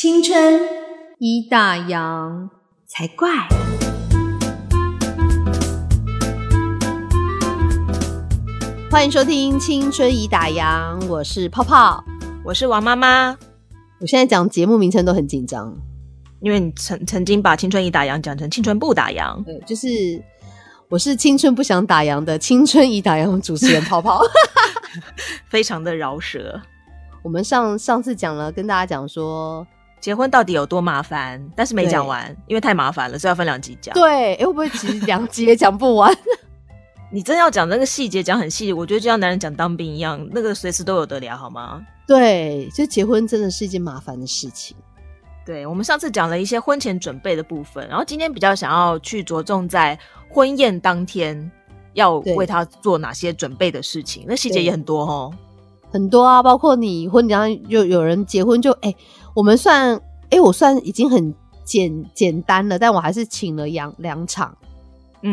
[0.00, 0.60] 青春
[1.18, 2.48] 一大洋
[2.86, 3.28] 才怪。
[8.88, 12.04] 欢迎收听《青春已打烊》，我是泡泡，
[12.44, 13.36] 我是王妈妈。
[13.98, 15.76] 我现在讲节目名称都很紧张，
[16.38, 19.36] 因为你曾曾经把《青春已打烊》讲成《青春不打烊》。
[19.44, 19.88] 对，就是
[20.88, 24.20] 我是青春不想打烊的《青春已打烊》主持人泡泡，
[25.50, 26.62] 非常的饶舌。
[27.24, 29.66] 我们上上次讲了，跟大家讲说
[30.00, 33.94] 结婚到底有多麻烦，但是没讲完，因为太麻烦了，所以要分两集讲。
[33.94, 36.16] 对，哎，会不会其实两集也讲不完？
[37.10, 41.80] 你真要讲那个细节，讲很细，我觉得就像男人讲当兵一样，那个随时都有得聊，好吗？
[42.06, 44.76] 对，就结婚真的是一件麻烦的事情。
[45.44, 51.50] 对，我们上次讲了一些婚前准备的部分，然后今天比较想要去着重在婚宴当天
[51.94, 55.34] 要为他做哪些准备的事情，那细节也很多哦，
[55.90, 58.94] 很多啊，包括你婚礼上就有人结婚，就哎，
[59.34, 61.34] 我们算哎，我算已经很
[61.64, 64.56] 简简单了，但我还是请了两两场。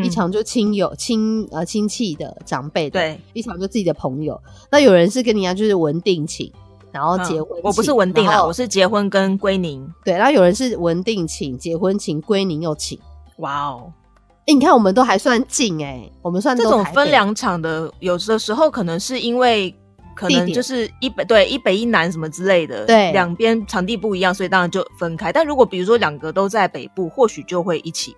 [0.03, 4.41] 一场就亲友亲呃亲戚的长辈的，对，一场就自己的朋友。
[4.71, 6.51] 那有人是跟你一样，就是文定请，
[6.91, 7.59] 然后结婚。
[7.61, 9.87] 我不是文定啊，我是结婚跟归宁。
[10.03, 12.97] 对，然后有人是文定请，结婚请，归宁又请。
[13.37, 13.93] 哇哦，
[14.47, 19.71] 哎，你看我们都还算近哎，我们算这种分两场的，有的时候可能是因为
[20.15, 25.31] 可能就是一北对一北一南什么之类的，对，两边场地不一样，所以当然就分开。
[25.31, 28.15] 但如果比如说两个都在北部，或许就会一起。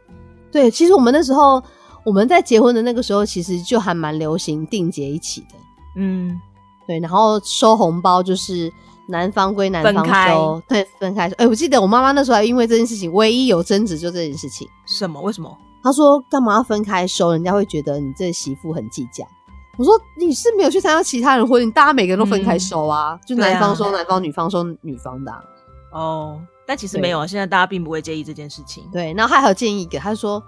[0.52, 1.62] 对，其实我们那时候
[2.06, 5.56] 我们在结婚的那个时候，其实就还蛮流行定结一起的。
[5.98, 6.39] 嗯，
[6.86, 8.72] 对，然后收红包就是
[9.09, 11.36] 男方归男方收，对，分开收。
[11.38, 14.67] 哎，我记得我妈妈那时候还因为这件事情，唯一有争执就这件事情。
[14.86, 15.20] 什么？
[15.22, 15.58] 为什么？
[15.84, 17.32] 她说干嘛要分开收？
[17.32, 19.26] 人家会觉得你这媳妇很计较。
[19.78, 25.31] 我说你是没有去参加其他人婚礼，大家每个人都分开收啊，就男方收男方，女方收女方的。
[25.92, 26.42] 哦。
[26.66, 28.83] 但其实没有啊，现在大家并不会介意这件事情。
[28.92, 30.44] 对，然后他还有建议一个，他说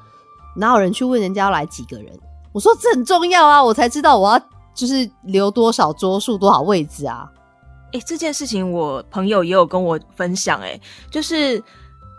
[0.57, 2.13] 哪有人去问人家要来几个人？
[2.51, 7.25] 我说这很重要啊，我才知道我要就是留多少桌数、多少位置啊。
[7.93, 10.77] 哎，这件事情我朋友也有跟我分享，哎，
[11.09, 11.63] 就是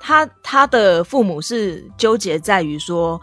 [0.00, 3.20] 他他的父母是纠结在于说，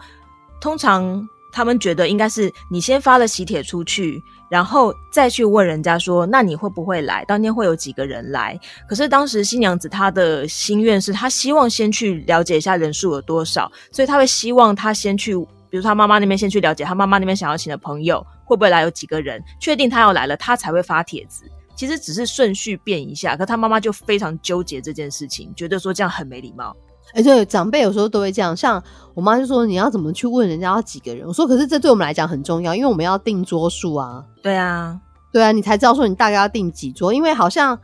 [0.60, 4.22] 通常他们觉得应该是你先发了喜帖出去。
[4.50, 7.22] 然后再去问人家说，那你会不会来？
[7.26, 8.58] 当天会有几个人来？
[8.88, 15.36] 可是当时新娘子她的心愿是，她希望先去了解一下人数有多少，所以她会希望她先去，
[15.68, 21.44] 比如她妈妈那边先去了解，她妈妈那边想要请的朋友会不会来，有几个人，确定她要来了，她才会发帖子。
[21.76, 26.74] 其实只是顺序变一下，可她妈妈就非常纠结这件事情，觉得说这样很没礼貌。
[27.14, 28.56] 哎，对，长辈有时候都会这样。
[28.56, 28.82] 像
[29.14, 34.98] 我妈就说：“你要怎么去问人家要几个人？”我说：“可是这对我们来讲很重要，因为我们要定桌数啊。”对啊，
[35.32, 37.78] 对啊，你才知道说你大概要定几桌，因为好像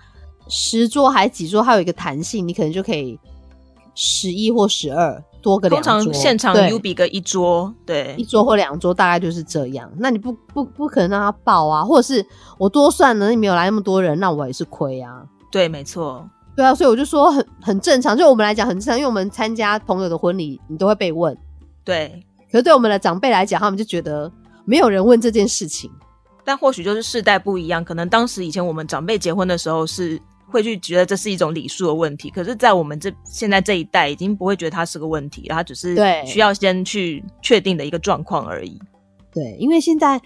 [0.49, 3.19] 十桌还几桌，还有一个弹性，你可能就可以
[3.95, 5.93] 十一或十二多个两桌。
[5.95, 9.91] 通常现场 U 比个一桌，对，一桌或两桌大概就是这样。
[9.97, 12.25] 那你不不不可能让他爆啊，或者是
[12.59, 15.25] 我多算了，你没有来那么多人，那我也是亏啊。
[15.51, 16.29] 对，没错。
[16.57, 21.37] 对啊，所以我就说很很正常，就我们来讲很正常，因为我们参加朋友的婚礼，你都会被问。
[21.83, 24.31] 对，可是对我们的长辈来讲，他们就觉得
[24.65, 25.91] 没有人问这件事情。
[26.45, 38.81] 但或许就是世代不一样，可能当时以前我们长辈结婚的时候是会去觉得这是一种礼数的问题，可是，在我们这现在这一代已经不会觉得它是个问题，它只是需要先去确定的一个状况而已。
[39.33, 40.21] 对，因为现在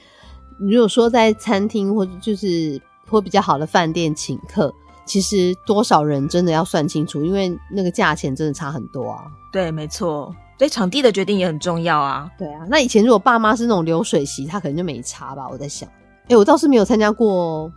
[0.58, 2.78] 如果说在餐厅或者就是
[3.08, 4.70] 或比较好的饭店请客。
[5.08, 9.24] 其实多少人真的要算清楚，因为那个价钱真的差很多啊。
[9.50, 12.30] 对，没错，所以场地的决定也很重要啊。
[12.38, 15.48] 对啊，那以前如果爸妈是那种流水席，他可能就没差吧。
[15.48, 15.88] 我在想，
[16.28, 17.72] 哎，我倒是没有参加过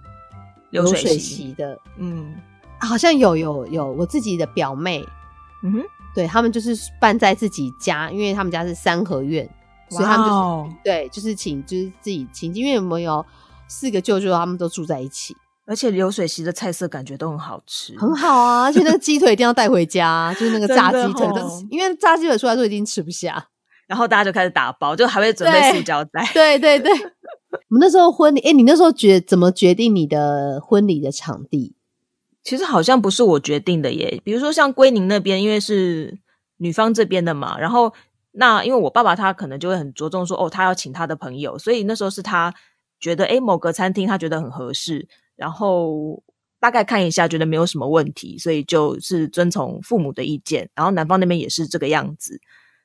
[0.71, 1.79] 流水席的。
[1.97, 2.35] 嗯，
[2.79, 5.07] 好像有有有，我自己的表妹，
[5.63, 9.49] 嗯哼，对他们就是办在自己家，因为他们家是三合院，
[9.89, 13.25] 所以他们就是对，就是请就是自己请，因为我们有
[13.69, 15.33] 四个舅舅，他们都住在一起。
[15.71, 18.63] 而且流水席的菜色感觉都很好吃，很好啊！
[18.63, 21.25] 而且那个鸡腿一定要带回家，就是那个炸鸡腿，
[21.69, 23.47] 因为炸鸡腿出来都已经吃不下，
[23.87, 26.29] 然后大家就开始打包，就还会准备塑胶袋。
[26.33, 31.73] 对对对， 我们那时候婚礼，哎，你那时候决怎么决定你的婚礼的场地？
[32.43, 34.19] 其实好像不是我决定的耶。
[34.25, 36.19] 比如说像归宁那边，因为是
[36.57, 37.93] 女方这边的嘛，然后
[38.33, 42.53] 那因为我爸爸他可能就会很着重说，哦，他要请他的朋友，所以那时候是他
[42.99, 45.07] 觉得，哎，某个餐厅他觉得很合适。
[45.41, 46.21] 然后
[46.59, 50.69] 大概看一下，觉得没有什么问题，所以就是遵从父母的意见。
[50.75, 52.39] 然后男方那边也是这个样子，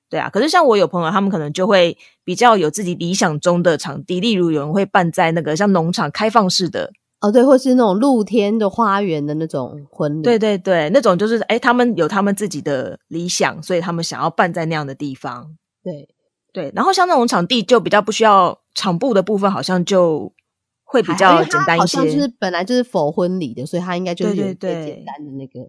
[0.08, 0.30] 对啊。
[0.30, 15.54] 可是像我有朋友，他们可能就会比较有自己理想中的场地，例如有人会办在那个像农场开放式的哦，对，或是那种露天的花园的那种婚礼，对对对，那种就是哎，他们有他们自己的理想，所以他们想要办在那样的地方。
[15.84, 16.08] 对
[16.52, 20.32] 对，然后像那种场地就比较不需要场布的部分，好像就
[20.86, 21.98] 会比较简单一些。
[21.98, 25.60] 好像就是本来就是否婚礼的，所以他应该就是最简单的那个。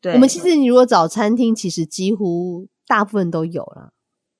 [0.00, 3.92] 对，我们其实你如果找餐厅，其实几乎大部分都有了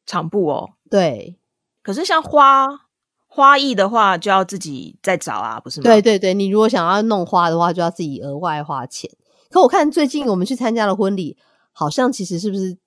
[0.06, 0.70] 场布哦。
[0.88, 1.38] 对，
[1.82, 2.86] 可是像花。
[3.28, 5.82] 花艺的话就要自己再找啊，不是吗？
[5.82, 9.10] 对对对，你如果想要弄花的话，就要自己额外花钱。
[9.50, 11.36] 可我看最近我们去参加的婚礼，
[11.70, 12.78] 好像其实是不是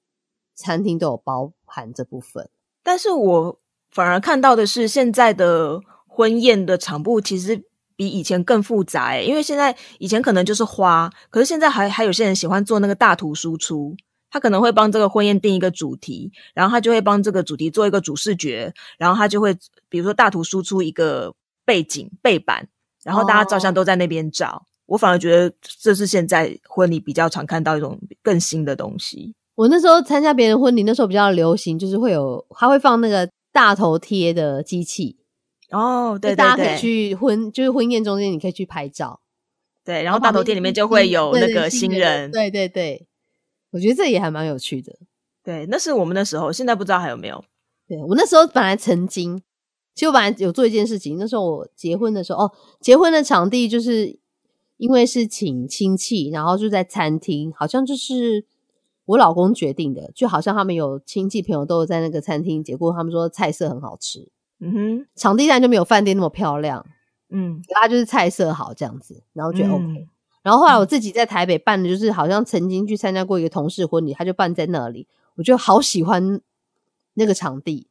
[0.56, 2.50] 餐厅都有包含这部分？
[2.82, 3.60] 但是我
[3.92, 5.80] 反而看到的是，现在的
[6.20, 7.64] 婚宴的场布其实
[7.96, 13.96] 比以前更复杂诶，因为现在以前可能就是花，可是现在还还有些人喜欢做那个大图输出。
[14.30, 19.58] 他可能会帮这个婚宴定一个主题，然后他就会帮这个主题做一个主视觉，然后他就会
[19.88, 21.34] 比如说大图输出一个
[21.66, 22.68] 背景背板，
[23.04, 24.66] 然后大家照相都在那边照。
[24.88, 29.34] 我反而觉得这是现在婚礼比较常看到一种更新的东西。
[29.56, 35.18] 我那时候参加别人婚礼，那时候比较流行，就是会有他会放那个大头贴的机器
[35.72, 39.22] 哦，对，大家可以去婚就是婚宴中间你可以去拍照，
[39.84, 43.06] 对，然后大头贴里面就会有那个新人，对对对。
[43.72, 44.98] 我觉得这也还蛮有趣的，
[45.44, 47.46] 对，那是我们那时候，现在不知道还有没有。
[47.88, 49.44] 对我那时候本来曾经，
[49.94, 52.52] 其实我本来有做一件事情，那时候我结婚的时候，哦，
[52.82, 54.18] 结婚的场地就是
[54.78, 58.44] 因为是请亲戚，然后就在餐厅，好像就是
[59.06, 66.86] 我老公决定的，就好像他们有亲戚朋友都有在那个餐厅结果，他们说菜色很好吃，嗯哼，场地上就没有饭店那么漂亮，
[67.30, 70.08] 嗯，它就是菜色好这样子，然后觉得 OK。
[70.42, 76.40] 然后后来我自己在台北办的，就是好像曾经去参加过一个同事婚礼，他就办在那里，我就好喜欢
[77.16, 77.88] 那个场地。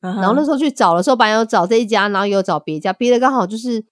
[0.00, 3.84] 然后那时候去找的时候，本来有找这一家，然后有找别家，别的刚好就是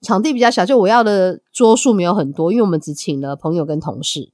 [0.00, 4.30] 场地比较小，就我要的桌数没有很多，因为我们只请了朋友跟同事，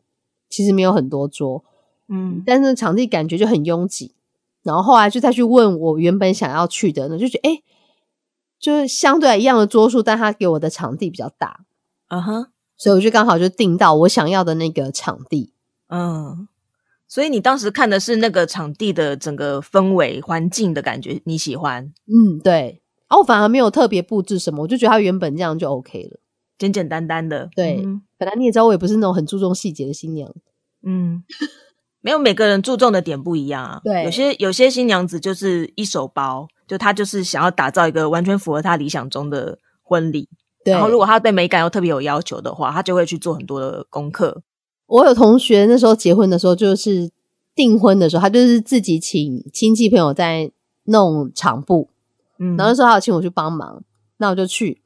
[0.50, 1.64] 其实没有很多桌。
[2.08, 4.14] 嗯，但是场地感觉就很拥挤。
[4.62, 7.62] 然后后来就再去问我原本想要去的，呢，就觉得哎，
[8.58, 11.64] 就是相对一样的桌数，但他给我的场地比较大。
[12.08, 12.46] 嗯哼。
[12.74, 15.52] 所以我就刚好就订到我想要的那个场地，
[15.88, 16.48] 嗯，
[17.06, 21.92] 所以你当时看的是那个场地的整个氛围环境的感觉，你喜欢？
[22.06, 22.82] 嗯，对。
[23.06, 26.18] 啊，我反而没有特别布置什么，我就觉得他原本这样就 OK 了，
[26.58, 27.48] 简简单单的。
[27.54, 27.86] 对，
[28.18, 30.34] 本来你也知道，我也不是那种很注重细节的新娘。
[30.82, 31.22] 嗯，
[32.02, 33.80] 没有每个人注重的点不一样啊。
[33.82, 40.28] 对，有些有些新娘子就是一手包，就她就是想要打造一个完全符合她理想中的婚礼。
[40.64, 44.42] 然后，如果她对美感又特别有要求的话，她就会去做很多的功课。
[44.86, 47.10] 我有同学那时候结婚的时候，就是
[47.54, 50.52] 订婚的时候，他就是自己请亲戚朋友在
[50.84, 51.88] 弄场布，
[52.38, 53.82] 嗯，然后说他有请我去帮忙，
[54.18, 54.82] 那我就去。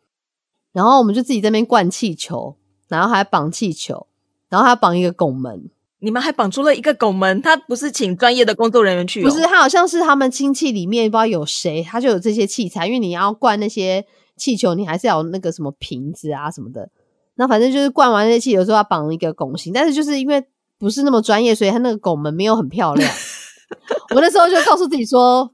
[0.73, 2.57] 然后我们就自己在那边灌气球，
[2.89, 4.07] 然后还绑气球，
[4.49, 5.71] 然后还绑一个拱门。
[6.01, 7.41] 你们还绑出了一个拱门？
[7.43, 9.23] 他不是请专业的工作人员去？
[9.23, 14.05] 不是，他好像是他们亲戚里面不知道有谁，他就有这些器材，因为你要灌那些。
[14.39, 16.87] 气球你还是要那个什么瓶子啊什么的，
[17.37, 20.45] 那反正就是灌完那些气球之后要绑一个拱形，但是就是因为
[20.79, 23.11] 不是那么专业，所以他那个拱门没有很漂亮。
[24.15, 25.51] 我那时候就告诉自己说，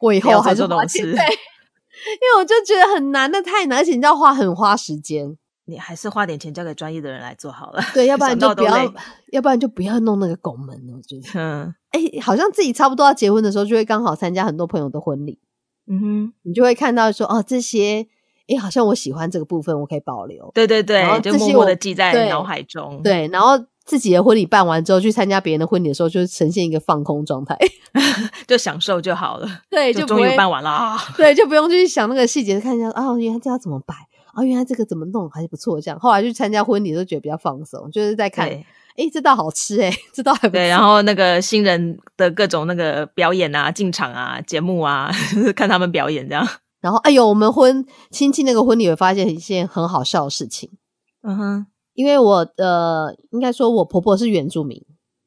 [0.00, 5.36] 我以后还是花钱，对，因为我就觉得很难，那太难，而且你要花很花时间，
[5.70, 7.80] 你还是花点钱交给专业的人来做好了。
[7.94, 8.92] 对，要 不然就不要，
[9.32, 10.94] 要不然就不要弄那个拱门了。
[10.96, 15.38] 我觉得，嗯，哎，好像自己差不多要结婚的时候，就会刚好参加很多朋友的婚礼，
[15.86, 18.08] 嗯哼，你就会看到说，哦，这些。
[18.52, 20.50] 哎，好像我喜欢这个部分，我可以保留。
[20.52, 23.00] 对对对，就默默的记在脑海中。
[23.00, 23.52] 对，然后
[23.84, 27.56] 自己的婚礼办完之后，去参加别人的婚礼的时候，就是呈现一个放空状态，
[28.48, 29.48] 就享受就好了。
[29.70, 30.98] 对，就终于办完了。
[31.16, 33.94] 对，就不用去想那个细节，看一下啊，原来这要怎么摆
[34.34, 35.80] 啊，原来这个怎么弄还是不错。
[35.80, 40.60] 这样后来去参加婚礼都觉得比较放松，就是在看，哎，这道好吃哎， 这道还不错。
[40.60, 45.10] 对，然后那个新人的各种那个表演啊、进场啊、节目啊，
[45.56, 46.46] 看他们表演这样。
[46.80, 50.70] 然后，哎呦，我们婚亲戚那个婚礼，我发现一件很好笑的事情。
[51.22, 54.82] 嗯哼，因为我的应该说，我婆婆是原住民，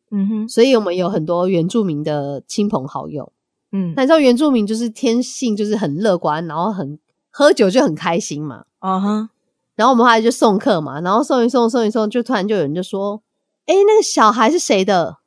[0.09, 3.31] 嗯哼，所以我们有很多原住民的亲朋好友。
[3.71, 6.97] 嗯，那你知道原住民就是天性就是很乐观，然后很
[7.29, 8.65] 喝酒就很开心嘛。
[8.85, 9.29] 嗯哼，
[9.75, 13.21] 然后我们后来就送客嘛，然后送一送，送一送，就突然就有人就说
[13.65, 15.17] ：“哎，那个小孩是谁的？”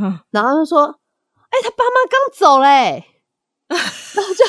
[0.00, 0.86] 嗯，然后就说
[1.50, 3.04] ：“哎，他爸妈刚走嘞。
[3.68, 4.44] ”然后就。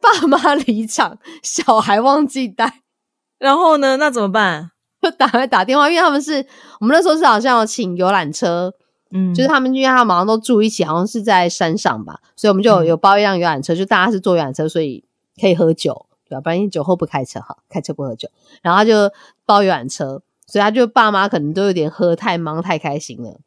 [0.00, 2.82] 爸妈离场，小孩忘记带，
[3.38, 3.96] 然后呢？
[3.96, 4.70] 那怎么办？
[5.00, 6.46] 就打来打电话，因为他们是
[6.78, 8.72] 我们那时候是好像要请游览车，
[9.10, 15.02] 嗯，就是他们因为他们马上都住一起，好像是在山上吧，所以我们就有包一辆游览车，就大家是坐游览车，所以
[15.40, 16.06] 可以喝酒，
[16.40, 18.28] 对，不然酒后不开车哈，开车不喝酒。
[18.62, 19.12] 然后他就
[19.44, 23.40] 包游览车，所以他就爸妈可能都有点喝太忙太开心了，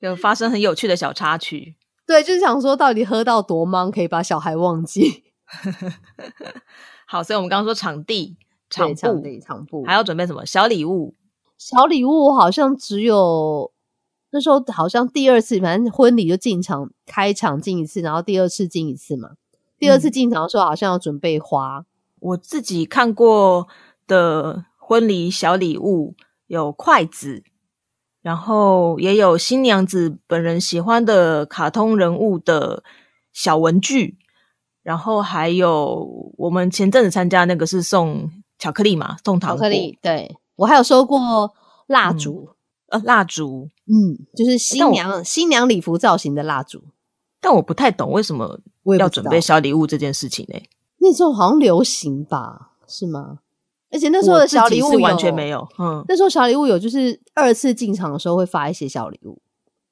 [0.00, 1.76] 有发生很有趣的小插曲。
[2.06, 5.24] 对，就是想说到底喝到多忙可以把小孩忘记。
[7.06, 8.36] 好，所以我们刚刚说场地、
[8.68, 11.14] 场地、场布，还要准备什么小礼物？
[11.56, 13.70] 小礼物好像只有
[14.30, 19.32] 那时候好像第二次，反正婚礼就进场开场进一次，然后第二次进一次嘛。
[19.78, 21.84] 第二次进场的时候好像要准备花。
[22.22, 23.68] 我自己看过
[24.06, 26.14] 的婚礼小礼物
[26.46, 27.42] 有筷子，
[28.22, 32.82] 然后也有新娘子本人喜欢的卡通人物的
[33.32, 34.16] 小文具，
[34.82, 39.68] 然后还有我们前阵子参加那个是送巧克力嘛，送糖果。
[40.00, 40.36] 对。
[40.56, 41.54] 我还有收过
[41.86, 42.50] 蜡烛，
[42.88, 46.84] 呃，蜡烛，嗯，就是新娘新娘礼服造型的蜡烛。
[47.40, 48.60] 但我不太懂为什么
[48.98, 50.62] 要准备小礼物这件事情呢？
[51.02, 53.40] 那时候好像流行吧，是吗？
[53.90, 59.42] 而且那时候的小礼物完全没有，嗯，那时候小礼物有就是二次进场的时候会发一些小礼物。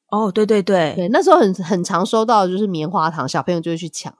[0.08, 4.12] 哦，对对对，对，那时候很很常收到就是棉花糖，小朋友就会去抢，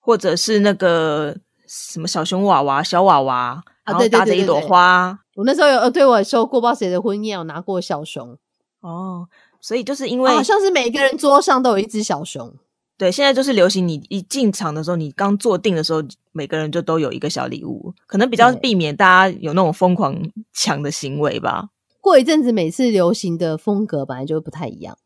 [0.00, 3.62] 或者是那个什么小熊娃娃、小娃娃。
[3.82, 8.36] 然后搭着一朵花，我那时候有呃，对我收过，不知道谁的婚宴，我拿过小熊
[8.82, 9.26] 哦，
[9.60, 12.54] 所以就是因为好像是每个人桌上都有一只小熊，
[13.00, 16.02] 对，现在就是流行，你一进场的时候，你刚坐定的时候，
[16.32, 20.14] 每个人就都有一个小礼物，可能比较避免大家有那种疯狂
[20.52, 21.70] 抢的行为吧。
[22.02, 24.98] 过一阵子，每次流行的风格本来就不太一样，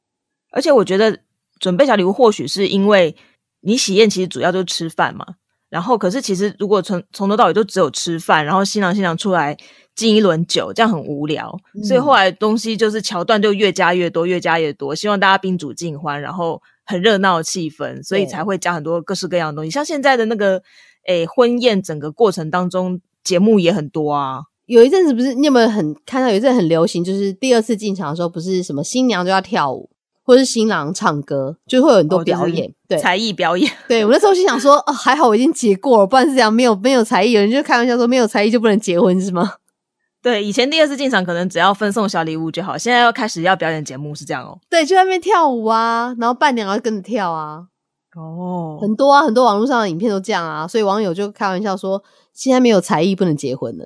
[0.50, 1.20] 而且我觉得
[1.60, 3.14] 准备小礼物，或许是因为
[3.60, 5.24] 你喜宴其实主要就是吃饭嘛。
[5.68, 9.56] 然后，可是其实如果从从头到尾就只有吃饭，然后新郎新娘出来
[9.94, 11.56] 敬一轮酒，这样很无聊。
[11.84, 19.70] 所以后来东西就是桥段就越加越多，越加越多，希望大家宾主尽欢，然后很热闹的气氛，所以才会加很多各式各样的东西。
[19.70, 20.62] 像现在的那个
[21.06, 24.40] 诶婚宴，整个过程当中节目也很多啊。
[24.66, 29.90] 有一阵子不是你有没有很看到有一阵很流行，就是第二次进场的时候，不是什么新娘就要跳舞。
[30.26, 33.70] 或是新郎唱歌，就会有很多表演，对才艺表演。
[33.86, 39.52] 对我那时候就想说，哦，还好我已经结过了，不然是这样，没有没有才艺，有人就开玩笑说，没有才艺就不能结婚是吗？
[40.24, 44.58] 对，以前第二次进场可能只要分送小礼物就好，现在要开始要表演节目是这样哦。
[44.70, 47.66] 对，就在那边跳舞啊，然后伴娘要跟着跳啊。
[48.16, 52.02] 哦，很多啊，很多网络上的影片都这样啊，所以网友就开玩笑说，
[52.32, 53.84] 现在没有才艺不能结婚了。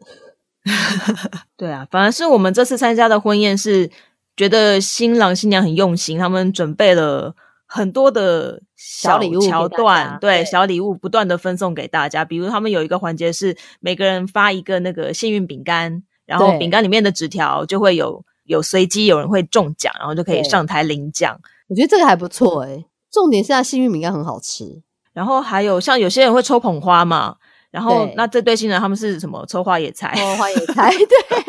[1.59, 3.90] 对啊，反而是我们这次参加的婚宴是。
[4.38, 7.35] 觉得新郎新娘很用心，他们准备了
[7.66, 12.25] 很多的小礼物桥段，对小礼物不断的分送给大家。
[12.25, 21.40] 比如他们有一个环节是每个人发一个那个幸运饼干，然后饼干里面的纸条就会有有随机有人会中奖，然后就可以上台领奖。
[21.68, 24.82] 我觉得这个还不错哎，重点是它幸运饼干很好吃。
[25.14, 27.37] 然后还有像有些人会抽捧花嘛，
[27.70, 30.14] 然后那这对新人他们是什么抽花野菜？
[30.14, 31.49] 抽花野菜， 对，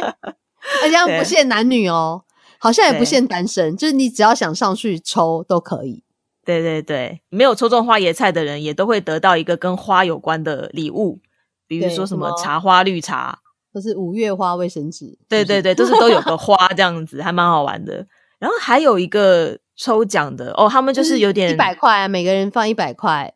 [0.83, 2.23] 而且不限男女哦。
[2.61, 6.03] 好像也不限单身，就是你只要想上去抽都可以。
[6.43, 11.21] 对对对，没有抽中花椰菜的人也都会得到一个跟花有关的礼物，
[11.67, 13.39] 比如说什么茶花绿茶，
[13.73, 15.17] 或是五月花卫生纸。
[15.27, 18.05] 对对对，都是都有个花这样子，还蛮好玩的。
[18.39, 23.33] 然后还有一个抽奖的哦，他们就是有点一百块，每个人放一百块，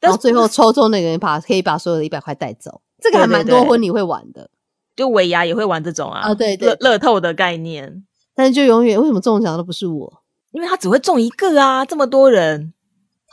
[0.00, 2.80] 然后最后抽中那个人把可以把所有的一百块带走。
[3.00, 4.50] 这个还蛮多婚礼会玩的，
[4.94, 6.20] 就尾牙也会玩这种啊。
[6.20, 8.04] 啊，对对，乐乐透的概念。
[8.36, 10.22] 但是就永远为什么中奖的都不是我？
[10.50, 11.84] 因为他只会中一个啊！
[11.84, 12.73] 这么多人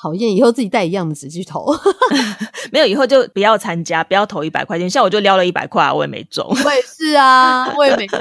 [0.02, 1.68] 讨厌，以后自己带一样的纸去投。
[2.72, 4.90] 没有，以后就不要参加，不要投一百块钱。
[4.90, 6.44] 像我就撩了一百块，我也没中。
[6.48, 8.20] 我也是啊，我也没中。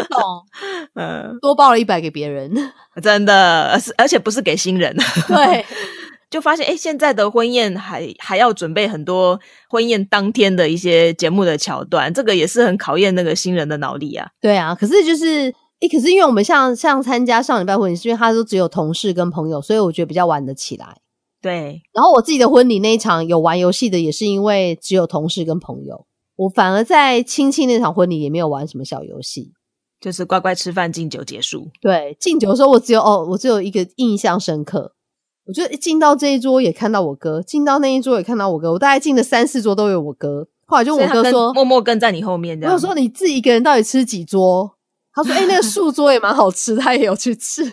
[0.95, 2.53] 嗯，多报了一百给别人，
[3.03, 4.95] 真的，而而且不是给新人。
[5.27, 5.65] 对，
[6.29, 14.29] 就发现哎，现在的婚宴还还要准备很多婚宴当天的一些节目的桥段，这个也是很考验那个新人的脑力啊。
[14.41, 15.55] 对啊，可是就是。
[15.81, 20.99] 诶，可是因为我们像像参加上礼拜婚礼，是因为他都只有同事跟朋友，所以我觉得比较玩得起来。
[21.43, 26.07] 对，然后我自己的婚礼那一场有玩游戏的，也是因为只有同事跟朋友。
[26.37, 29.53] 我反而在亲戚那场婚礼也没有玩什么小游戏，
[30.01, 31.69] 就是乖乖吃饭敬酒结束。
[31.81, 34.95] 对，敬酒的时候我只有哦，我只有一个印象深刻，
[35.47, 40.49] 我觉得进到这一桌也看到我哥，进到那一桌也看到我哥，我大概进了三四桌都有我哥。
[40.67, 42.59] 后来就我哥说，默默跟在你后面。
[42.63, 44.77] 我说你自己一个人到底吃几桌？
[45.13, 47.65] 他说：“哎，那个树桌也蛮好吃，他也有去吃。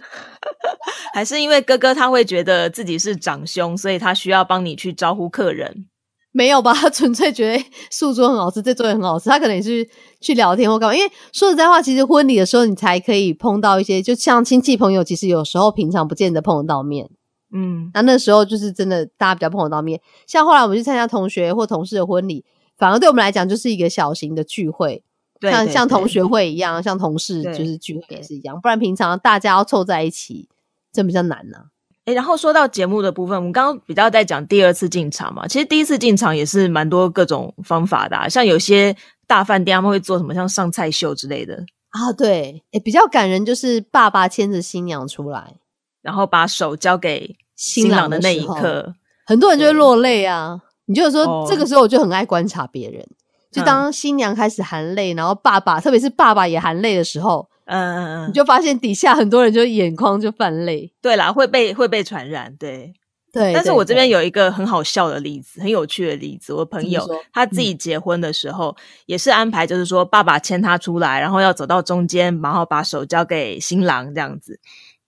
[1.13, 5.85] 还是因为哥哥他会觉得自己是长兄，所以他需要帮你去招呼客人？
[6.31, 6.73] 没有吧？
[6.73, 9.29] 他纯粹觉得树桌很好吃，这桌也很好吃。
[9.29, 9.87] 他可能也是
[10.19, 10.95] 去聊天或干嘛。
[10.95, 17.09] 因为说实在话，其实婚礼的时候你才可以碰到一些，就像亲戚朋友，其实有时候平常不见得碰得到面。
[17.53, 20.01] 嗯，那那时候就是真的大家比较碰得到面。
[20.25, 22.43] 像后来我们去参加同学或同事的婚礼。”
[22.77, 25.03] 反而对我们来讲就是一个小型的聚会，
[25.41, 28.59] 像像同学会一样，像同事就是聚会也是一样。
[28.61, 30.47] 不然平常大家要凑在一起，
[30.91, 31.57] 这比较难呢。
[32.05, 38.95] 哎，然后说到节目的部分，我们刚刚比较在讲第二次进场嘛，其实第一次进场也是蛮多各种方法的，像有些
[39.27, 45.55] 大饭店他们会做什么像上菜秀之类的啊，对，哎，比较感人就是爸爸牵着新娘出来，
[46.01, 50.61] 然后把手交给新郎的那一刻，很多人就会落泪啊。
[50.85, 53.05] 你就说这个时候我就很爱观察别人，
[53.51, 57.47] 就当新娘开始含泪，然后爸爸特别是爸爸也含泪的时候。
[57.69, 60.89] 嗯嗯嗯，你就发现底下很多人就眼眶就泛泪。
[61.01, 62.93] 对啦，会被会被传染，对
[63.33, 63.53] 对。
[63.53, 66.53] 但是我这边有一个很好笑的例子，很有趣的例子。
[66.53, 68.73] 我朋友他自己结婚的时候
[69.05, 74.57] 也是安排，就是说爸爸牵他出来，然后要走到中间，然后把手交给新郎这样子。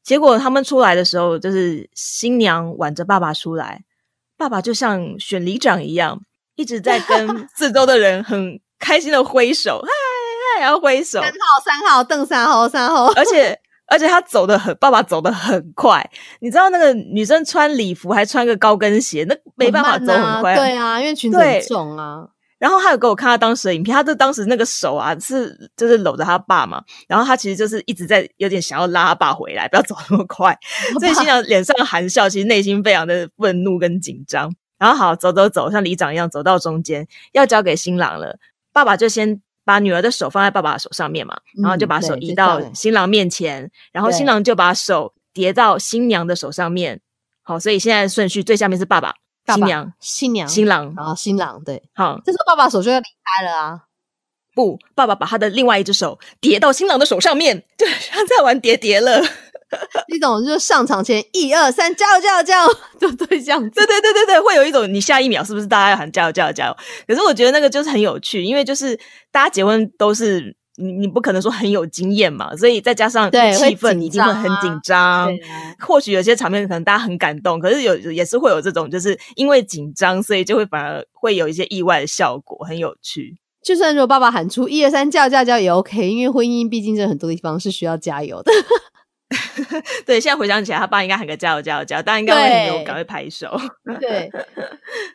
[0.04, 3.84] 结果他们出来的时候，就是新娘挽着爸爸出来，
[4.38, 6.22] 爸爸就像选里长一样，
[6.60, 9.82] 一直在跟 四周的人很开心的挥手。
[9.82, 16.06] 嗨，然后挥手，三号三号邓三号三号，而且而且他走的很，爸爸走的很快。
[16.42, 20.58] 你知道那个女生穿礼服还穿个高跟鞋，那没办法走很快。
[20.58, 22.28] 对啊，因为裙子很重啊。
[22.58, 30.58] 然后他有给我看他当时的影片，他就当时那个手啊是就是搂着他爸嘛，然后他其实就是一直在有点想要拉他爸回来，不要走那么快。
[31.00, 34.54] 所以新娘脸上含笑，其实内心非常的愤怒跟紧张。
[34.80, 38.40] 然后好走走走，像里长一样走到中间，要交给新郎了，
[38.74, 39.40] 爸爸就先。
[39.66, 47.00] 把女儿的手放在爸爸的手上面嘛，然后就把手移到新郎面前，然后新郎就把手叠到新娘的手上面。
[47.44, 49.14] 好，所以现在顺序最下面是爸爸、
[49.54, 51.64] 新娘、新娘、新郎，然后新郎。
[51.64, 53.84] 对，好，这时候爸爸手就要离开了啊。
[54.56, 59.22] 不，爸爸把他的另外一只手叠到新郎的手上面，对，他在玩叠叠了。
[60.14, 62.68] 一种就是上场前一二三叫叫叫，
[63.00, 63.70] 就对这样子。
[63.70, 66.76] 对对对对对，会有一种你下一秒是不是大家要喊加油加油加油？
[67.08, 69.00] 可是我觉得那个就是很有趣，因为就是
[69.32, 73.38] 大家结婚都是你你不可能说很有经验嘛，所以再加上气
[73.76, 75.30] 氛一定会很紧张。
[75.80, 83.38] 或许有些场面可能大家很感动，可是有也是会有这种就是因为紧张，所以就会反而会有一些意外的效果，很有趣。
[83.62, 88.52] 就算如果爸爸喊出一二三叫叫叫也 OK，因为婚姻毕竟在很多地方是需要加油的。
[90.06, 93.50] 对，现在回想起来，他爸应该喊个加油加油加油，大家应该会很有感，会拍手。
[94.00, 94.30] 对，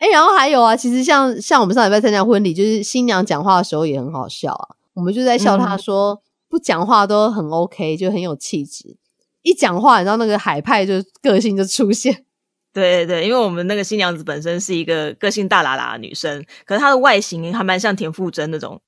[0.01, 8.97] 哎，然后还有啊，其实像像我们上礼拜参加婚礼，就是新娘讲话的时候也很好笑啊，我们就在笑她说不讲话都很 OK，就很有气质，
[9.43, 12.25] 一讲话，你知道那个海派就个性就出现。
[12.73, 18.81] 对对对，因为我们那个新娘子本身是一个个性大喇喇的女生，可是她的外形还蛮像田馥甄那种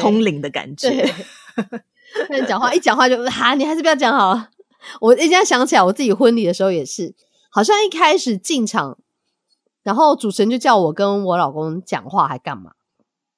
[0.00, 1.06] 空灵的感觉。
[2.30, 4.48] 但讲话一讲话就哈，你还是不要讲好了。
[5.00, 7.14] 我一下想起来，我自己婚礼的时候也是，
[7.50, 8.98] 好像一开始进场，
[9.82, 12.72] 然后主持人就叫我跟我老公讲话，还干嘛？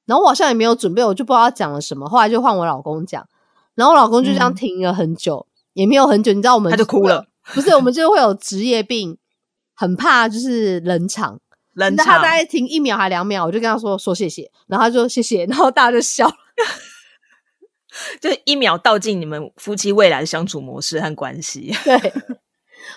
[0.07, 2.09] 然后我好像也没有准备，我就不知道讲了什么。
[2.09, 3.27] 后来就换我老公讲，
[3.75, 6.33] 然后我老公就这样停了很久，也没有很久。
[6.33, 9.19] 你知道我们他就哭了，不是我们就是会有职业病，
[9.75, 11.39] 很怕就是冷场。
[11.75, 16.29] 冷场，他大概停一秒还两秒，我就跟他说说谢谢，然后他说谢谢，然后大家就笑。
[18.21, 21.73] 就一秒倒进你们夫妻未来的相处模式和关系。
[21.85, 21.97] 对，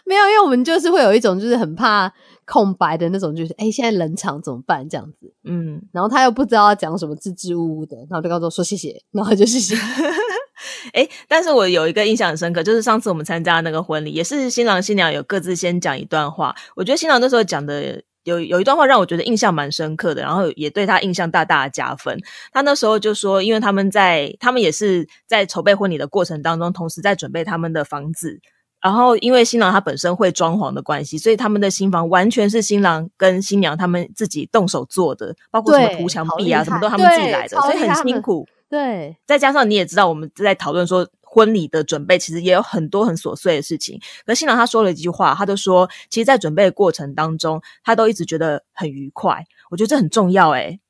[0.05, 2.11] 没有，因为我们就是会有一种就是很怕
[2.45, 4.87] 空白的那种，就是哎，现在冷场怎么办？
[4.87, 9.75] 这样子，嗯，然后他又不知道要讲什么，支支吾吾的，然后就告诉我说谢谢，然后就谢谢。
[10.93, 18.03] 哎，但是我有一个印象很深刻，就是上次我们参加那个婚礼，也是新郎新娘有各自先讲一段话，我觉得新郎那时候讲的。
[18.23, 22.19] 有有一段话让我觉得印象蛮深刻的，然后也对他印象大大的加分。
[22.51, 28.39] 他那时候就说，因为他们在他们也是在筹备婚礼的过程当中，同时在准备他们的房子。
[28.81, 38.47] 然后因为新郎他本身会装潢的关系，所以他们的新房完全是新郎跟新娘他们自己动手做的，包括什么涂墙壁啊，什么都他们自己来的，所以很辛苦。
[38.69, 41.07] 对，再加上你也知道，我们在讨论说。
[41.33, 49.41] 婚礼的准备其实也有很多很琐碎的事情，可新郎他说了一句话，他就说，其实，在准备的过程当中，他都一直觉得很愉快。
[49.69, 50.81] 我觉得这很重要，诶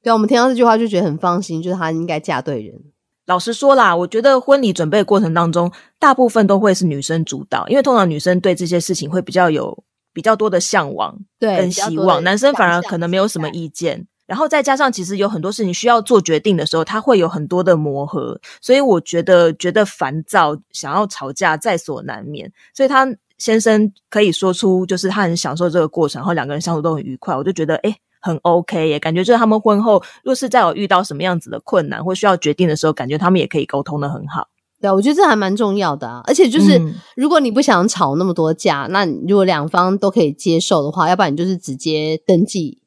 [0.00, 2.80] 对，我们听到这句话就觉得很放心，就是他应该嫁对人。
[3.26, 9.82] 老实说啦，我觉得婚礼准备过程当中，大部分都会是女生主导，因为通常女生对这些事情会比较有
[10.12, 14.06] 比较多的向往跟希望，男生反而可能没有什么意见。
[14.28, 22.52] 然后再加上，其实有很多事情需要做决定的时候，他会有很多的磨合，所以我觉得觉得烦躁，想要吵架在所难免。
[22.74, 28.98] 所以他先生可以说出，就是他很享受这个过程，然后两个人相处都很愉快，我就觉得诶很 OK 耶。
[29.00, 34.46] 感觉就是他们婚后若是再有遇到什么样子的困难或需要决定的时候，感觉他们也可以沟通的很好。
[34.80, 36.20] 对，我觉得这还蛮重要的啊。
[36.26, 36.78] 而且就是
[37.16, 42.78] 如果你不想吵那么多架，那如果两方都可以接受的话，要不然你就是直接登记。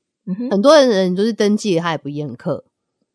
[0.49, 2.63] 很多人就是登记他也不宴客，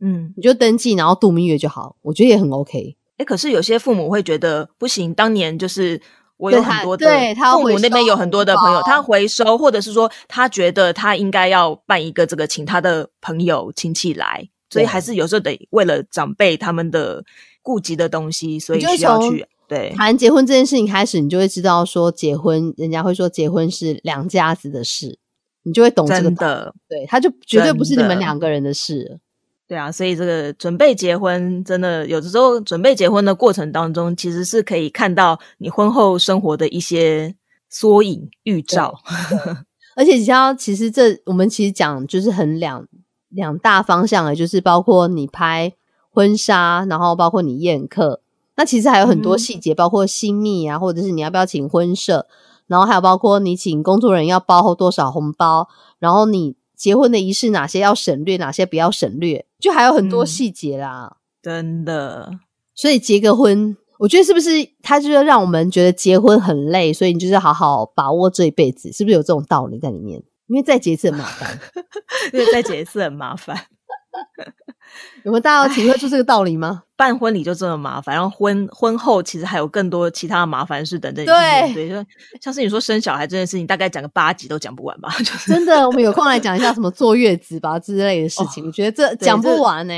[0.01, 2.97] 嗯，你就登记然后度蜜月就好，我觉得也很 OK。
[3.19, 5.99] 哎，可是有些父母会觉得不行，当年就是
[6.37, 7.09] 我有很多的
[7.53, 17.25] 父母那边有很多的朋友，他回收，或者是说他觉得他应该要办一个这个，请他的朋友亲戚来，所以还是有时候得为了长辈他们的
[17.63, 19.95] 顾及的东西，所以需要去对。
[19.97, 25.19] 谈结婚这件事情开始，你就会知道说结婚，人家会说结婚是两家子的事，
[25.67, 29.19] 你就会懂这个的，对，他就绝对不是你们两个人的事。
[29.67, 37.35] 对啊，所以这个准备结婚，真的有的时候准备结婚的过程当中，其实是可以看到你婚后生活的一些
[37.69, 38.95] 缩影预兆。
[39.97, 42.87] 而且你知道，其实这我们其实讲就是很两
[43.29, 45.73] 两大方向的，就是包括你拍
[46.13, 48.21] 婚纱，然后包括你宴客，
[48.55, 52.29] 那其实还有很多细节，包括新密啊，或者是你要不要请婚摄，
[52.67, 56.57] 然后还有包括你请工作人员要包多少红包，然后你。
[56.77, 61.17] 结婚的仪式哪些要省略，哪些不要省略，就还有很多细节啦。
[61.41, 62.31] 真的，
[62.75, 64.51] 所以结个婚，我觉得是不是
[64.83, 70.23] 他就是让我们觉得结婚很累，所以你就是好好把握这一辈子，是不是有这种道理在里面？
[70.49, 71.59] 因为再结一次很麻烦，
[72.35, 73.57] 因为再结一次很麻烦。
[75.25, 76.83] 有没有大家体会出这个道理吗？
[76.97, 81.27] 办婚礼就这么麻烦，然后婚婚后其实还有更多其他的麻烦事等等。
[81.27, 82.07] 对对，就
[82.41, 85.11] 像是你说生小孩这件事情，大概讲个八集都讲不完吧。
[85.47, 88.65] 真的，我们有空来讲一下什么坐月子吧之类的事情。
[88.65, 89.93] 我觉得这讲不完呢，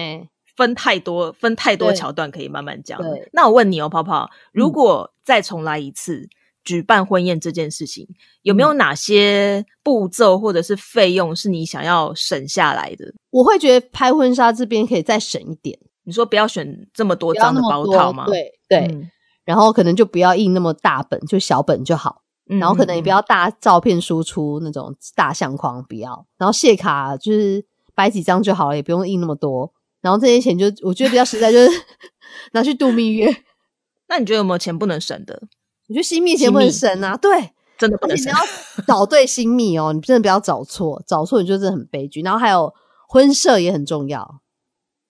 [0.57, 3.01] 分太多，分太多桥段可以慢慢讲。
[3.33, 6.29] 那我问你哦，泡泡，如果再重来一次？
[6.69, 8.07] 举办婚宴这件事情，
[8.43, 13.07] 有没有哪些步骤或者是费用是你想要省下来的？
[13.31, 15.79] 我会觉得拍婚纱这边可以再省一点。
[16.05, 18.27] 你说不要选这么多张的包套吗？
[18.27, 19.09] 对对，
[19.47, 22.23] 然后可能就不要印那么大本，就小本就好。
[22.45, 26.27] 然后可能也不要大照片输出那种大相框，不要。
[26.37, 29.73] 然后谢卡就是摆几张就好了，也不用印那么多。
[30.03, 31.71] 然后这些钱就我觉得比较实在，就是
[32.53, 33.35] 拿去度蜜月。
[34.09, 35.43] 那你觉得有没有钱不能省的？
[35.89, 38.17] 我觉得新蜜钱不能省啊，对，真的不能。
[38.17, 38.37] 你要
[38.87, 42.21] 找对新密哦，你真的不要找错，找错你就真的很悲剧。
[42.21, 42.73] 然后还有
[43.09, 44.41] 婚摄也很重要，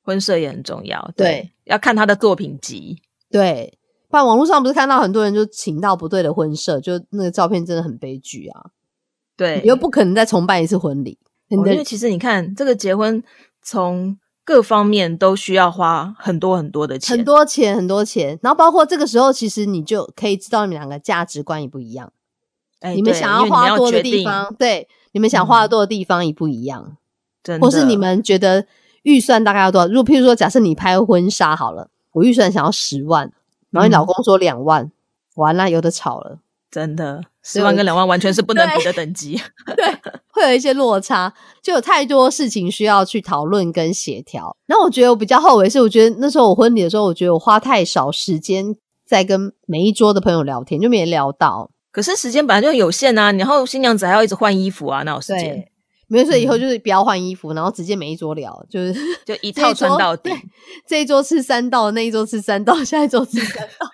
[0.04, 3.78] 婚摄也很重要，对，要看他的作品集，对。
[4.08, 8.70] 不然网络上不是看到很多人就请到不对的婚摄，就那个照片真的很悲剧啊。
[9.36, 13.22] 对，你又不可能再重办一次婚礼，因为其实你看这个结婚
[13.60, 14.18] 从。
[14.48, 18.38] 各方面都需要花很多很多的钱，很多钱，很多钱。
[18.40, 22.10] 然后包括这个时候，其实你就可以知道你们两个价值观也不一样。
[22.80, 26.96] 哎，你们想要花多的地方，对，你们想花的多的地方也不一样。
[27.42, 28.64] 真的，或是你们觉得
[29.02, 29.86] 预算大概要多少？
[29.86, 33.30] 如果譬如说，假设你拍婚纱好了，我预算想要十万，
[33.68, 34.90] 然后你老公说两万，
[35.34, 36.38] 完了有的吵了。
[36.70, 39.40] 真的，十万跟两万完全是不能比的等级。
[39.74, 39.86] 对，
[40.28, 41.32] 会有一些落差，
[41.62, 44.54] 就有太多事情需要去讨论跟协调。
[44.66, 51.70] 那我觉得我比较后悔是，我觉得那时候我婚礼的时候，我觉得我花太少时间在跟每一桌的朋友聊天，就没聊到。
[51.90, 55.66] 可是时间本来就有限啊，然后新娘子还要一直换衣服啊，那有时间。
[56.10, 58.94] 没事，以后就是不要换衣服，然后直接每一桌聊，就是
[59.26, 60.30] 就一套穿到底。
[60.88, 63.86] 这一桌吃三道，那一桌吃三道，下一桌吃三道。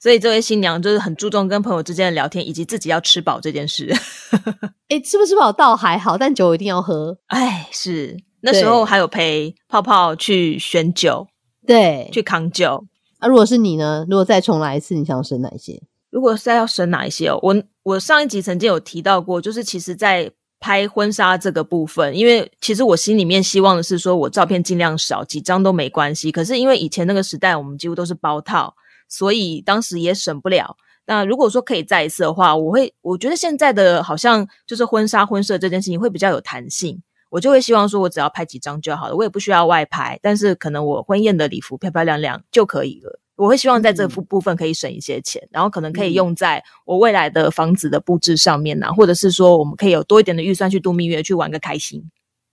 [0.00, 3.94] 所以这位新娘就是很注重跟朋友之间的聊天，以及自己要吃饱这件事。
[4.88, 7.18] 哎，吃不吃饱倒还好，但酒一定要喝。
[7.26, 11.26] 哎，是那时候还有陪泡泡去选酒，
[11.66, 12.84] 对，去扛酒。
[13.18, 14.06] 啊，如果是你呢？
[14.08, 15.82] 如果再重来一次，你想要生哪一些？
[16.10, 17.38] 如果是要生哪一些哦？
[17.42, 26.32] 我我上一集曾经有提到过，就是其实，在拍婚纱这个部分，因为其实我心里面希望的是说，我照片尽量少几张都没关系。
[26.32, 28.74] 可是因为以前那个时代，我们几乎都是包套。
[29.08, 30.76] 所以当时也省不了。
[31.06, 43.18] 那如果说可以再一次的话，我会我觉得现在的好像就是婚纱婚摄这件事情会比较有弹性，我就会希望说我只要拍几张就好了，我也不需要外拍，但是可能我婚宴的礼服漂漂亮亮就可以了。
[43.36, 52.04] 我会希望在这部部分可以省一些钱，然后可能可以用在我未来的房子的布置上面呢，或者是说我们可以有多一点的预算去度蜜月，去玩个开心。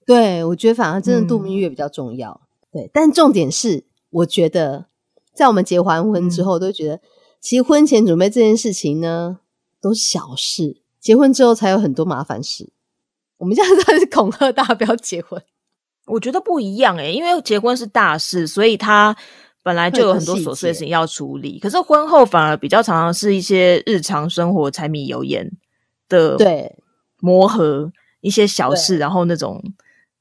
[0.06, 2.40] 对，我觉得反而真的度蜜月比较重要。
[2.72, 4.86] 对，但重点是我觉得。
[5.36, 7.02] 在我们结完婚之后，都觉得
[7.42, 9.40] 其实婚前准备这件事情呢，
[9.82, 10.82] 都是小事。
[11.00, 12.72] 结婚之后才有很多麻烦事。
[13.38, 15.40] 我们现在在是恐吓大家不要结婚，
[16.06, 19.16] 我觉得不一样诶，因为结婚是大事，所以他
[19.62, 21.60] 本来就有很多琐碎的事情要处理。
[21.60, 25.52] 可是婚后反而比较常常是一些日常生活柴米油盐
[26.08, 26.76] 的对
[27.20, 29.62] 磨合一些小事，然后那种。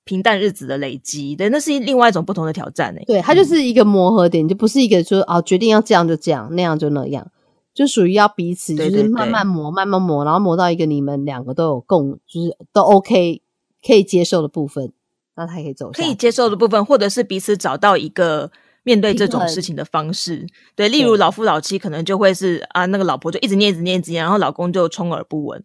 [0.04, 3.00] 平淡日子的累积，对，那是另外一种不同的挑战呢。
[3.06, 7.26] 对，它就是一个磨合点，就不是一个说哦，决定要这样就这样，那样就那样，
[7.72, 13.40] 就属于要彼此就是慢慢磨，慢慢磨，然后磨到一个你们两个都有共，就是都 OK，
[13.86, 14.92] 可以接受的部分，
[15.36, 15.90] 那他可以走。
[15.90, 18.50] 可以接受的部分，或者是彼此找到一个
[18.82, 20.46] 面对这种事情的方式。
[20.76, 25.64] 对，例如老夫老妻可能就会是啊，那个老婆就一直念、一直念、一直念，然后老公就充耳不闻。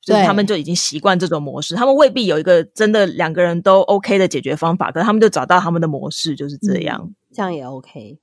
[0.00, 8.18] 就是他们就已经习惯这种模式，他们未必有一个真的两个人都 OK 的解决方法，可他们就找到他们的模式，就是这样，这样也 OK。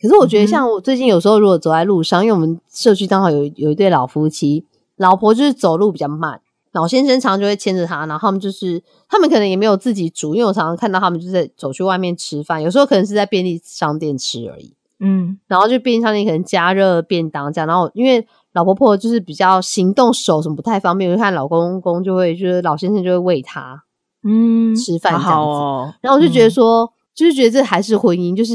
[0.00, 4.64] 可是我觉得，像我最近有时候如果走在路上，因为我们社区刚好有有一对老夫妻，
[4.96, 6.40] 老婆就是走路比较慢，
[6.72, 18.26] 老先生常常就会牵着他，然后他们就是他们可能也没有自己煮，因为我常常看到他们就在走去外面吃饭，有时候可能是在便利商店吃而已，嗯，然后就便利商店可能加热便当这样，然后因为。
[18.52, 23.84] 老婆婆就是比较行动手什么不太方便，我就看老公公就会就是老先生就会喂她，
[24.24, 25.94] 嗯，吃饭这样子。
[26.00, 28.54] 然后我就觉得说，就是觉得这还是婚姻，就是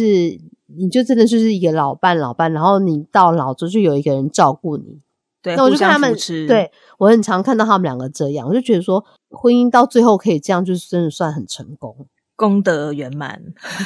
[0.77, 4.99] 你就真的就是一个老伴老伴，然后你到老之后就有一个人照顾你。
[5.41, 6.13] 对，那我就看他们，
[6.47, 11.95] 对我很常看到他们两个这样，我就觉得说，婚姻到最后可以这样，就是真的算很成功，
[12.35, 13.41] 功德圆满。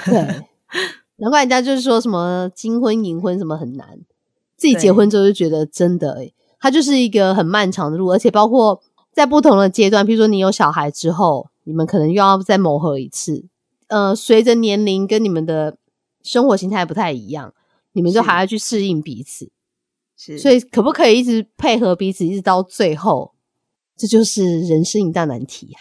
[0.06, 0.16] 对，
[1.18, 4.00] 难怪人家就是说什么金婚银婚什么很难。
[4.60, 8.82] 自己结婚之后就觉得真的，诶它就是一个很漫长的路，而且包括
[9.14, 13.46] 在不同的阶段，比如说你有小孩之后，你们可能又要再磨合一次。
[13.88, 15.78] 呃，随着年龄跟你们的
[16.22, 17.54] 生活形态不太一样，
[17.94, 19.50] 你们就还要去适应彼此。
[20.18, 23.34] 是，所以可不可以一直配合彼此，一直到最后？
[23.96, 25.80] 这就是人生一大难题呀。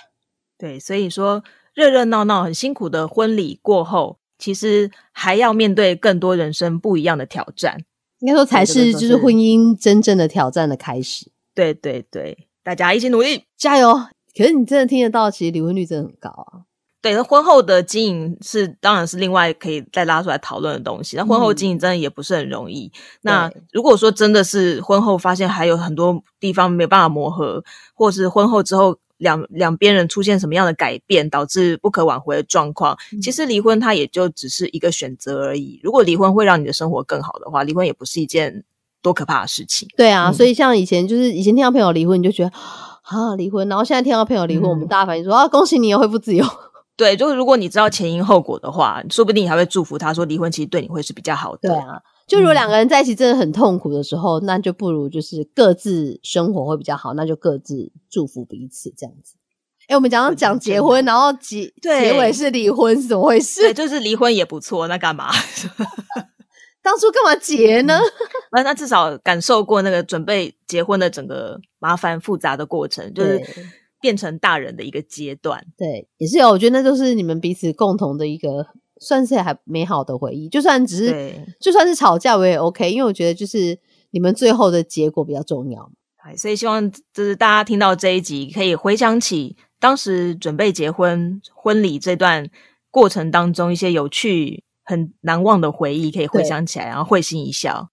[0.57, 1.43] 对，所以说
[1.75, 7.85] 热热闹闹、很辛苦的婚礼过后，其实还要面对更多人生不一样的挑战。
[8.21, 11.31] 应该说才是就是婚姻真正的挑战的开始。
[11.55, 13.95] 对对对，大家一起努力，加油！
[14.37, 16.63] 可是你真的听得到，其实离婚率真的很高啊。
[17.01, 21.17] 对，那婚后的经营是当然是另外可以再拉出来讨论的东西。
[21.17, 22.91] 那婚后经营真的也不是很容易。
[23.23, 27.63] 那如果说真的是婚后发现还有很多地方没办法磨合，
[27.95, 28.99] 或是婚后之后。
[29.19, 32.97] 两两边人出现什么样的改变，导致不可挽回的状况？
[33.23, 35.79] 其实离婚它也就只是一个选择而已。
[35.83, 38.65] 如果离婚会让你的生活更好的话，离婚也不是一件
[39.03, 39.89] 多可怕的事情。
[39.97, 42.51] 对啊，所以像以前就是以前听到朋友离婚，你就觉得
[43.03, 46.45] 啊离婚，然后现在听到朋友离婚，我们大家反应说啊恭喜你恢复自由。
[46.97, 51.69] 对，就是如果你知道前因后果的话，说不定你还会祝福他说离婚其实对你会是比较好的。
[51.69, 52.01] 对啊。
[52.29, 59.37] 就如果两个人在一起真的很痛苦的时候，那就不如就是各自生活会比较好，那就各自祝福彼此这样子。
[59.89, 63.63] 哎，我们讲讲结婚，然后结结尾是离婚，是怎么回事？
[63.63, 65.31] 对，就是离婚也不错，那干嘛？
[66.83, 67.99] 当初干嘛结呢？
[68.53, 73.43] 那 那至少感受过那个准备结婚的整个麻烦复杂的过程，就是
[74.03, 75.65] 变成大人的一个阶段。
[75.79, 78.67] 对，也是有，我觉得那就是你们彼此共同的一个。
[79.01, 83.79] 算是还美好的回忆，就算只是就算是吵架我也 OK，因为我觉得就是
[84.11, 85.91] 你们最后的结果比较重要。
[86.37, 92.51] 所以希望就是大家听到这一集，可以回想起当时准备结婚婚礼这段
[92.91, 97.89] 过程当中一些有趣、很难忘的回忆，可以回想起来，然后会心一笑。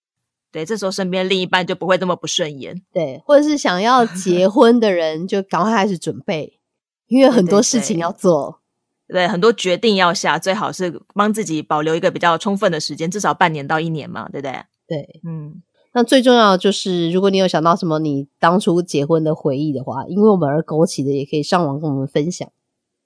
[0.52, 2.82] 对，这时候身边另一半就不会这么不顺眼。
[2.91, 6.60] 对，或者是想要结 婚的人，就赶快开始准备，
[7.08, 8.60] 因为很多事情要做。
[9.08, 14.52] 对，很多决定要下，最好是帮自己保留一个比较充分的时间，至少半年到一年嘛，对不对？
[14.88, 15.62] 对，嗯。
[15.94, 22.50] 那最重要的就是，如果你有想到什么你当初结婚的回忆的话，因为我们而勾起的，也可以上网跟我们分享。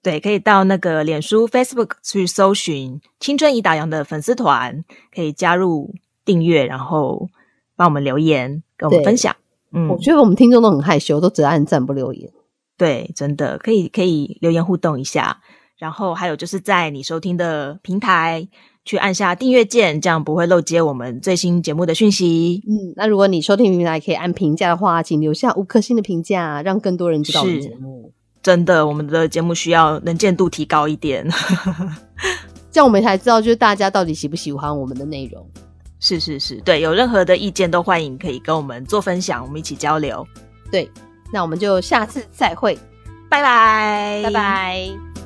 [0.02, 4.84] 对，可以到那个脸书 Facebook 去搜寻“青春已打烊”的粉丝团，
[5.14, 7.28] 可以加入订阅，然后
[7.76, 9.36] 帮我们留言跟我们分享。
[9.72, 12.32] 嗯，我觉得我们听众都很害羞，都只按赞不留言。
[12.76, 15.40] 对，真的可以可以留言互动一下。
[15.80, 18.46] 然后还有就是在你收听的平台
[18.84, 22.62] 去按下订阅键，这样不会漏接我们最新节目的讯息。
[22.68, 28.12] 嗯，那如果你收听平台可以按评价的话，请留下五颗星的评价，让更多人知道我们节目。
[28.42, 31.26] 真的，我们的节目需要能见度提高一点，
[32.70, 35.46] 这样我们才知道就是大家到底喜不喜欢我们的内容。
[35.98, 40.26] 是是是，对，有任何的意见都欢迎可以跟我们做分享，我们一起交流。
[40.70, 40.90] 对，
[41.30, 42.74] 那我们就下次再会，
[43.28, 45.19] 拜拜，拜拜。